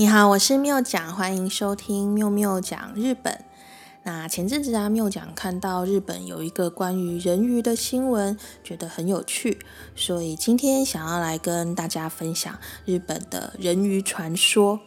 [0.00, 3.42] 你好，我是妙讲，欢迎收听妙妙讲日本。
[4.04, 9.58] 那前阵子啊，妙讲看到日本有一个关于人鱼的新闻，觉得很有趣，
[9.96, 14.78] 所以今天想要来跟大家分享日本的人鱼传说。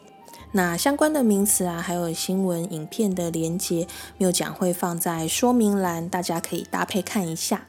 [0.53, 7.65] 那相关的名词啊，还有新闻影片的连接，妙讲会放在说明栏，大家可以搭配看一下。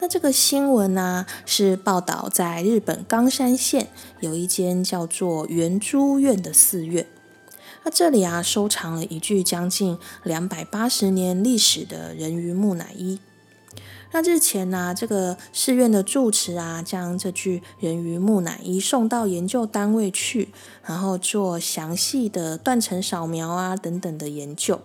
[0.00, 3.88] 那这个新闻呢，是报道在日本冈山县
[4.20, 7.06] 有一间叫做圆珠院的寺院。
[7.84, 13.18] 那这里啊，收藏了一具将近两百八十年历史的人鱼木乃伊。
[14.12, 20.50] 那日前呢，这个寺院的住持啊，将这具人鱼木乃伊送到研究单位去，
[20.84, 24.80] 然后做详细的断层扫描啊等等的研究。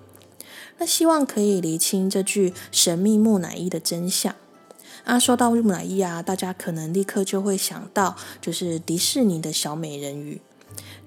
[0.78, 4.34] 那希望可以厘清这具神秘木乃伊的真相。
[5.08, 10.42] 啊，说到木乃伊啊，大家可能立刻就会想到，就是迪士尼的小美人鱼。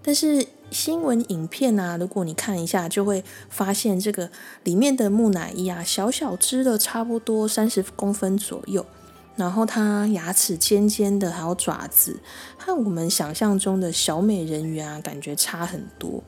[0.02, 4.30] 但是新闻影片啊，如果你看一下，就会发现这个
[4.64, 8.86] 里面的木乃伊啊，小小只的，差不多三十公分左右，
[9.36, 12.20] 然后它牙齿尖尖的，还有爪子，
[12.56, 16.24] 和我们想象中的小美人鱼啊，感觉差很多。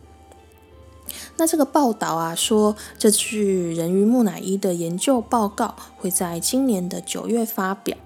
[1.36, 7.96] 那这个报道啊，说这具人鱼木乃伊的研究报告会在今年的九月发表。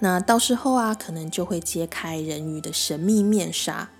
[0.00, 3.90] 那到时候啊，可能就会揭开人鱼的神秘面纱。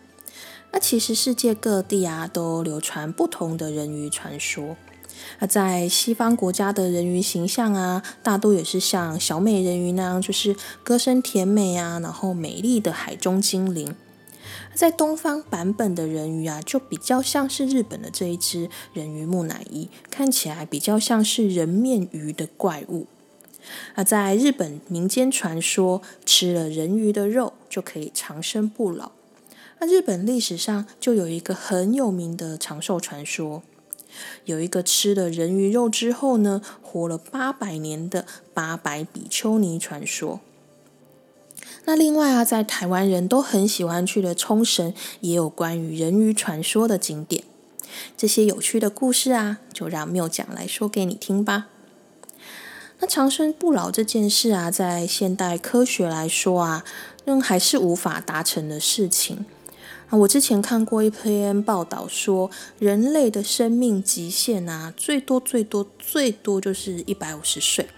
[0.71, 4.77] 那其实世界各地啊，都流传不同的人鱼传说。
[5.41, 13.95] 那在西方国家的人鱼形象啊，大多也是像小美人鱼那样，就是歌声甜美啊，然后美丽的海中精灵。
[14.79, 23.09] 在东方版本的人鱼啊，就比较像是日本的这一只人鱼木乃伊，看起来比较像是人面鱼的怪物。
[23.97, 29.11] 那在日本民间传说，吃了人鱼的肉就可以长生不老。
[29.81, 33.65] 那日本历史上就有一个很有名的长寿传说，
[34.45, 40.39] 有一个吃了人鱼肉之后呢，活了八百年的八百比丘尼传说。
[41.89, 47.43] 那另外啊，在台湾人都很喜欢去的冲绳，也有关于人鱼传说的景点。
[48.15, 51.69] 这些有趣的故事啊，就让缪讲来说给你听吧。
[52.99, 56.85] 那长生不老这件事啊，在现代科学来说啊，
[57.25, 59.47] 仍还是无法达成的事情
[60.11, 60.19] 啊。
[60.19, 67.89] 我之前看过一篇报道说，人类的生命极限啊，最多最多最多就是一百五十岁。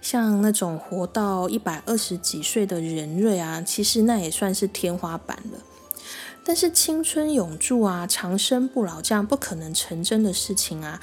[0.00, 5.58] 像那种活到一百二十几岁的人瑞啊，其实那也算是天花板了。
[6.44, 11.00] 但是青春永驻啊，长生不老这样不可能成真的事情啊，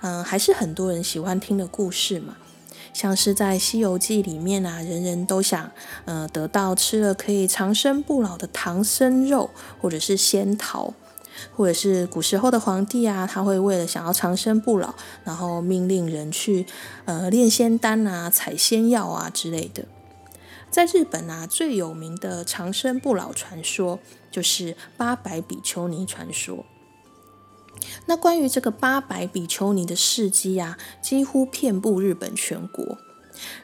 [0.00, 2.36] 嗯，还是很多人喜欢听的故事嘛。
[2.92, 5.70] 像是在《西游记》里面啊，人人都想，
[6.04, 9.50] 呃，得到吃了可以长生不老的唐僧肉，
[9.80, 10.94] 或者是仙桃。
[11.56, 14.94] 或者是古时候的皇帝啊，他会为了想要长生不老，
[15.24, 16.66] 然后命令人去
[17.04, 19.84] 呃炼仙丹啊、采仙药啊之类的。
[20.70, 23.98] 在日本啊，最有名的长生不老传说
[24.30, 26.66] 就是八百比丘尼传说。
[28.06, 32.98] 那关于这个八百比丘尼的事迹啊，几乎遍布日本全国。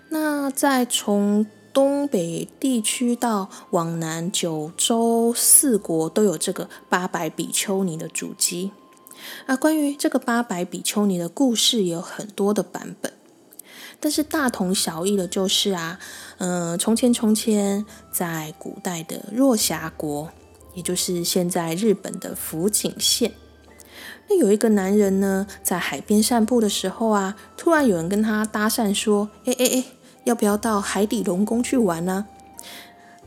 [0.09, 8.71] 那在从东北地区到往南九州四国都有这个八百比丘尼的足迹。
[9.47, 13.12] 啊，关于这个八百比丘尼的故事也有很多的版本，
[13.99, 15.99] 但是大同小异的就是啊，
[16.39, 20.29] 嗯，从前从前，在古代的若峡国，
[20.75, 23.33] 也就是现在日本的福井县，
[24.29, 29.85] 那有一个男人呢，在海边散步的时候啊，突然有人跟他搭讪说：“哎哎哎。”
[30.25, 32.27] 要不要到海底龙宫去玩呢？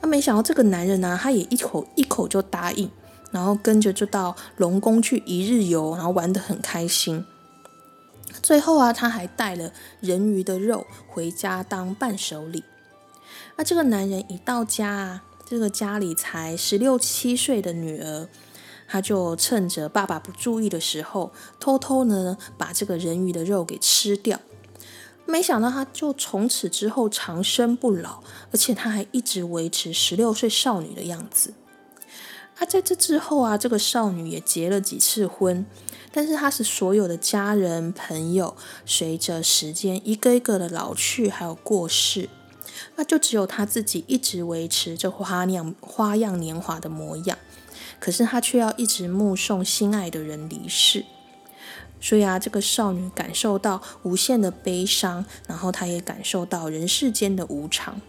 [0.02, 2.90] 那没想到这个男人呢，他也一口一口就答应，
[3.32, 7.26] 然后跟着就到龙宫去一日游，然后玩得很开心。
[8.44, 12.64] 最后啊，他还带了人鱼的肉回家当伴手礼。
[13.56, 18.28] 那这个男人一到家啊，这个家里才十六七岁的女儿，
[18.88, 24.40] 他就趁着爸爸不注意的时候，偷偷呢把这个人鱼的肉给吃掉。
[25.28, 31.54] 没想到，他就从此之后长生不老，而且他还一直维持十六岁少女的样子。
[32.58, 35.66] 啊，在这之后啊，这个少女也结了几次婚，
[36.12, 42.30] 但是她是所有的家人朋友，随着时间一个一个的老去，还有过世，
[42.96, 47.38] 那就只有她自己一直维持着花样花样年华的模样。
[48.00, 51.06] 可是她却要一直目送心爱的人离世。
[52.00, 58.00] 所以啊，这个少女感受到无限的悲伤，然后她也感受到人世间的无常，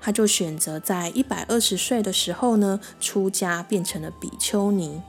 [0.00, 5.02] 她就选择在一百二十岁的时候呢出家，变成了比丘尼。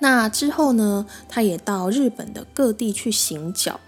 [0.00, 3.80] 那之后呢，她也到日本的各地去行脚，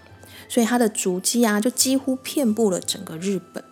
[0.47, 3.63] 所以她的足迹啊，就几乎遍布了整个日本。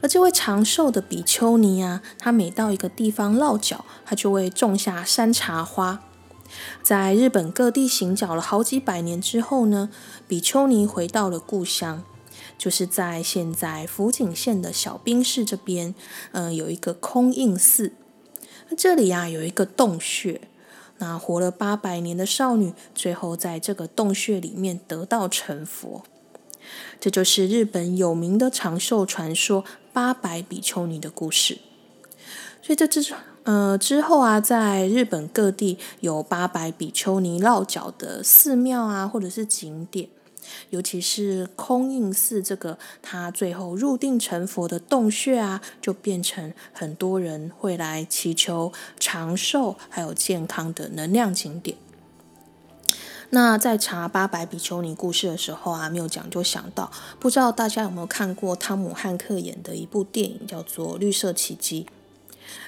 [0.00, 6.02] 而这位长寿的比丘尼啊，他每到一个地方落脚，他就会种下山茶花。
[6.82, 9.90] 在日本各地行脚了好几百年之后呢，
[10.28, 12.04] 比丘尼回到了故乡，
[12.58, 15.94] 就是在现在福井县的小滨市这边，
[16.32, 17.92] 嗯，有一个空印寺。
[18.68, 20.40] 那这里啊有一个洞穴，
[20.98, 26.04] 那活了八百年的少女，最后在这个洞穴里面得道成佛。
[26.98, 31.58] 这就是日本有名的长寿传说——八百比丘尼的故事。
[32.62, 40.08] 所以这之呃之后啊，在日本各地有八百比丘尼落脚的寺庙啊，或者是景点，
[40.70, 51.76] 尤其是空印寺这个他最后入定成佛的洞穴啊，就变成很多人会来祈求长寿还有健康的能量景点。
[53.28, 56.90] 那在查八百比丘尼故事的时候啊，没有讲就想到，
[57.20, 61.84] 不知道大家有没有看过汤姆汉克演的一部电影，叫做《绿色奇迹》。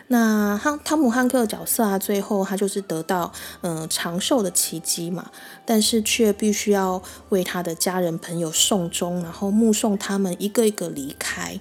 [0.08, 3.32] 那汤汤姆汉克的角色啊，最后他就是得到
[3.62, 5.31] 嗯长寿的奇迹嘛，
[5.64, 11.58] 但是却必须要为他的家人朋友送终，然后目送他们一个一个离开。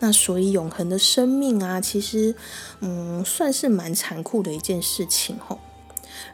[0.00, 2.34] 那所以永恒的生命啊，其实
[2.80, 5.60] 嗯算是蛮残酷的一件事情吼。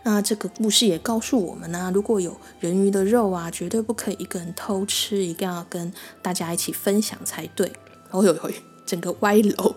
[0.05, 7.73] 那这个故事也告诉我们呢，如果有人鱼的肉啊，绝对不可以一个人偷吃，一定要跟大家一起分享才对。
[8.11, 8.51] 哦呦呦，
[8.87, 9.75] 整个歪楼。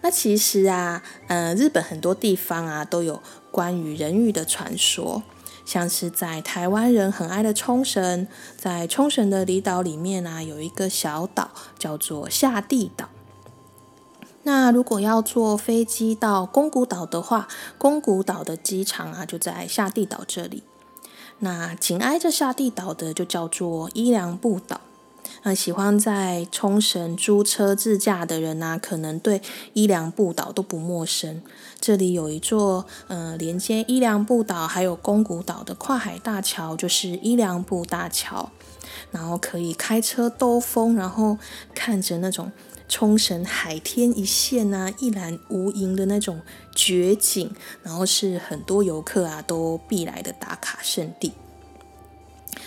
[0.00, 5.22] 那其实啊，呃，日本很多地方啊都有关于人鱼的传说，
[5.64, 13.08] 像是在台湾人很爱的冲绳，在冲绳的离岛里面啊，有一个小岛叫做下地岛。
[14.44, 20.62] 那如果要坐飞机到宫古岛的话，宫古岛的机场啊就在下地岛这里。
[21.40, 24.80] 那紧挨着下地岛的就叫做伊良部岛。
[25.42, 29.42] 那喜欢在冲绳租车自驾的人呢，可能对
[29.72, 31.42] 伊良部岛都不陌生。
[31.80, 38.50] 这里有一座呃连接伊良部岛还有宫古岛的跨海大桥，就是伊良部大桥。
[39.10, 41.38] 然后可以开车兜风，然后
[41.74, 42.50] 看着那种。
[42.90, 46.40] 冲绳海天一线啊，一览无垠的那种
[46.74, 51.34] 绝景，然后是很多游客啊都必来的打卡圣地。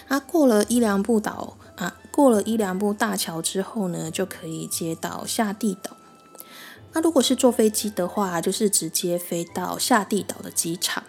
[0.07, 5.98] 啊，过了伊良部岛啊，过了一两步大桥之后呢，就可以接到下地岛。
[6.94, 11.04] 那如果是坐飞机的话，就是直接飞到下地岛的机场。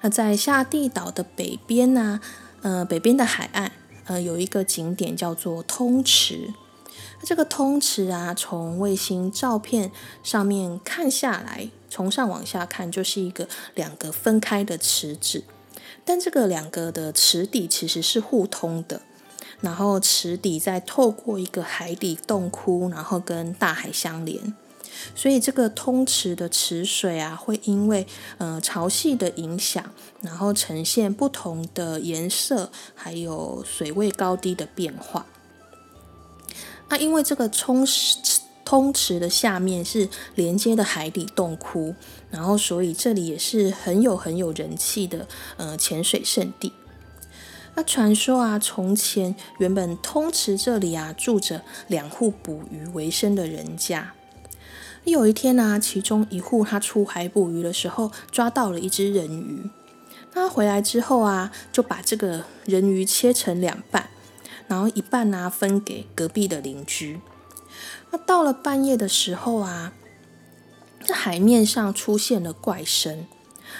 [0.00, 2.20] 那在下地岛的北边呢，
[2.62, 3.72] 呃，北边的海岸，
[4.06, 6.54] 呃，有一个景点叫做通池。
[7.22, 15.44] 这个通池啊，从卫星照片上面看下来，从上往下看，就是一个两个分开的池子。
[16.04, 19.02] 但这个两个的池底其实是互通的，
[19.60, 24.54] 然后池底再透过一个海底洞窟，然后跟大海相连。
[25.14, 28.06] 所以这个通池的池水啊，会因为
[28.38, 29.84] 呃潮汐的影响，
[30.22, 35.26] 然后呈现不同的颜色，还有水位高低的变化。
[36.88, 37.86] 那因为这个冲
[38.64, 41.94] 通池的下面是连接的海底洞窟，
[42.30, 45.28] 然后所以这里也是很有很有人气的
[45.58, 46.72] 呃潜水圣地。
[47.78, 54.14] 那传说啊，从前原本通池这里啊住着两户捕鱼为生的人家。
[55.04, 59.70] 有一天呢，其中一户他出海捕鱼的时候抓到了一只人鱼，
[60.32, 64.10] 他回来之后啊，就把这个人鱼切成两半。
[64.66, 67.20] 然后一半呢分给隔壁的邻居。
[68.10, 69.92] 那到了半夜的时候啊，
[71.04, 73.28] 这海面上出现了怪声，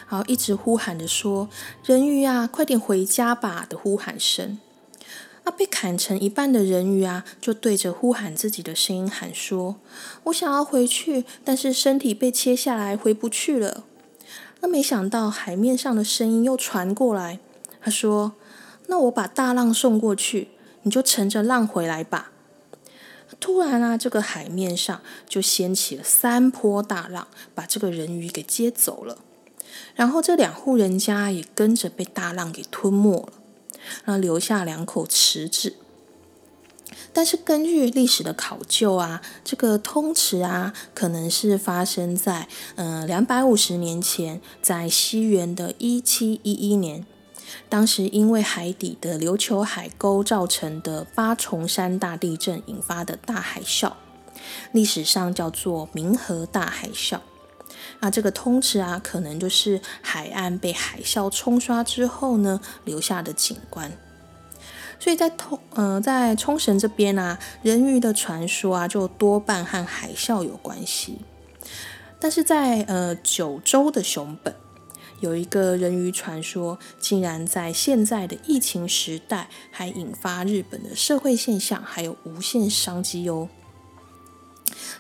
[0.09, 1.49] 然后一直呼喊着说
[1.85, 4.59] ：“人鱼啊，快点回家吧！”的呼喊声。
[5.45, 9.77] 那被砍成一半的人鱼啊，就对着呼喊自己的声音喊说
[10.25, 13.85] ：“我想要回去，但是身体被切下来，回不去了。”
[14.61, 17.39] 那没想到海面上的声音又传过来，
[17.81, 18.33] 他说
[18.89, 20.49] ：“那我把大浪送过去。”
[20.83, 22.31] 你就乘着浪回来吧。
[23.41, 29.19] 突然啊，这个海面上就掀起了三波大浪，把这个人鱼给接走了。
[29.95, 33.33] 然后这两户人家也跟着被大浪给吞没了，
[34.05, 35.75] 那留下两口池子。
[37.13, 47.05] 但是根据历史的考究啊，这个通池啊，可能是发生在嗯两百五十年前，在西元的一七一一年。
[47.69, 53.95] 当时因为海底的琉球海沟造成的八重山大地震引发的大海啸，
[54.73, 57.21] 历史上叫做明河大海啸。
[58.01, 63.93] 那这个通池啊，可能就是海岸被海啸冲刷之后呢留下的景观。
[65.01, 71.19] 所以在通呃在冲绳这边啊，人鱼的传说啊，就多半和海啸有关系。
[72.19, 74.53] 但是在呃九州的熊本，
[75.21, 83.49] 有一个人鱼传说，竟然在现在的疫情时代，还引发日本的社会现象，还有无限商机哦。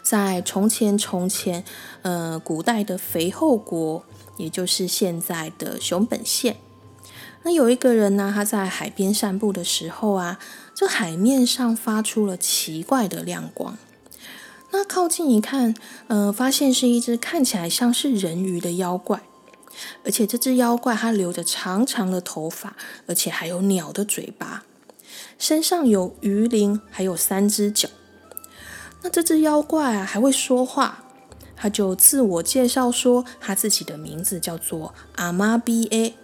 [0.08, 1.62] 在从前从前，
[2.00, 4.02] 呃，古代的肥后国，
[4.38, 6.56] 也就是现在的熊本县，
[7.42, 10.38] 那有一个人呢，他在海边散步的时候啊，
[10.74, 13.76] 这海面上发出了奇怪的亮光。
[14.70, 15.74] 那靠近一看，
[16.06, 19.20] 呃，发现是一只看起来像是人鱼的妖怪，
[20.06, 22.74] 而且这只妖怪它留着长长的头发，
[23.06, 24.64] 而且还有鸟的嘴巴，
[25.38, 27.90] 身上有鱼鳞，还有三只脚。
[29.02, 31.04] 那这只妖怪啊还会说话，
[31.56, 36.14] 他就自我介绍说他自己的名字叫做阿妈 B A。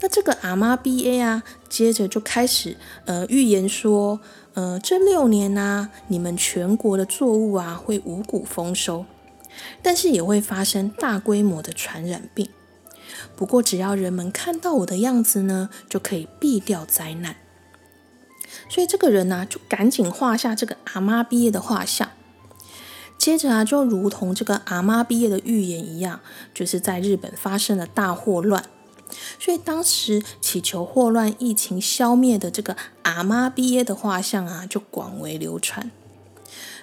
[0.00, 4.20] 那这个阿妈 B A 啊，接着就开始呃预言说。
[4.54, 9.06] 呃，这六年呢，你们全国的作物啊会五谷丰收，
[9.82, 12.48] 但是也会发生大规模的传染病。
[13.36, 17.36] 不过，只要人们看到我的样子呢，就可以避掉灾难。
[18.68, 22.10] 所以，这个人呢，就赶紧画下这个阿妈毕业的画像。
[23.16, 26.20] 接着啊，就如同这个阿妈毕业的预言一样，
[26.54, 28.64] 就是在日本发生了大霍乱。
[29.38, 35.90] 所以当时祈求霍乱疫情消灭的这个阿妈毕业的画像啊，就广为流传。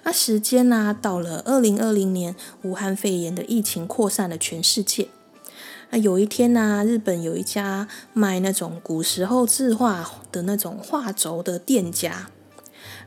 [0.03, 5.07] 那时间呢，到了二零二零年，武汉肺炎的疫情扩散了全世界。
[5.89, 12.29] 那有一天呢，日本有一家卖那种古时候字画的那种画轴的店家，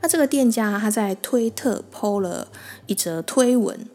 [0.00, 2.48] 那这个店家他在推特 PO 了
[2.86, 3.86] 一则推文。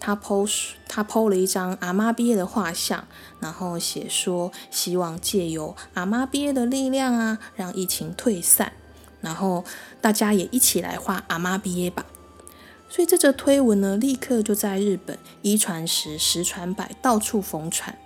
[0.00, 0.48] 他 PO
[0.86, 3.08] 他 PO 了一张阿妈毕业的画像，
[3.40, 8.74] 然后写说希望借由阿妈毕业的力量啊，让疫情退散，
[9.20, 9.64] 然后
[10.00, 12.06] 大家也一起来画阿妈毕业吧。
[12.88, 17.98] 所以这则推文呢，立刻就在日本一传十，十传百，到处疯传。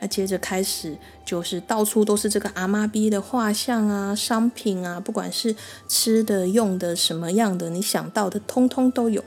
[0.00, 5.54] 那接着开始就是到处都是这个阿妈毕业的画像啊、商品啊，不管是
[5.88, 9.24] 吃的、用的、什么样的，你想到的，通通都有。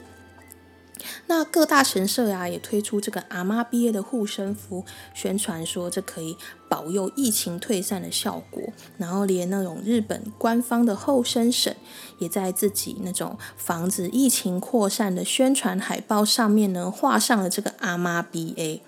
[1.28, 6.38] 那各大神社呀，也推出这个阿妈毕业的护身符，宣传说这可以
[6.70, 8.72] 保佑疫情退散的效果。
[8.98, 11.76] 然后连那种日本官方的后生省，
[12.20, 18.80] 也在自己那种防止疫情扩散的宣传海报上面呢，画上了这个阿妈 BA。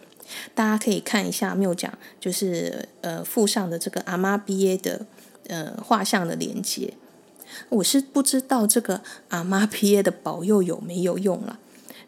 [0.53, 5.05] 大家可以看一下缪讲，就是呃附上的这个阿妈毕业的
[5.47, 6.93] 呃画像的连接。
[7.69, 11.59] 我是不知道这个阿妈毕业的保佑有没有用了。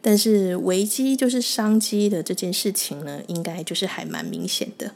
[0.02, 4.94] 但是危机就是商机的这件事情呢，应该就是还蛮明显的。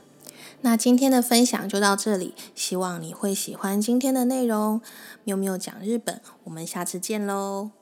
[0.62, 4.80] 那今天的分享就到这里，希望你会喜欢今天的内容。
[5.24, 7.81] 喵喵讲日本，我们下次见喽。